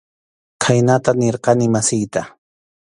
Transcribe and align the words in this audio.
Khaynata 0.63 1.11
nirqani 1.19 1.67
masiyta. 1.73 2.21